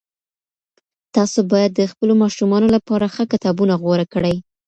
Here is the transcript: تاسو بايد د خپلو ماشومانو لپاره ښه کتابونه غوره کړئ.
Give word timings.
تاسو 1.15 1.39
بايد 1.51 1.71
د 1.75 1.81
خپلو 1.91 2.13
ماشومانو 2.23 2.67
لپاره 2.75 3.05
ښه 3.13 3.23
کتابونه 3.33 3.73
غوره 3.81 4.05
کړئ. 4.13 4.35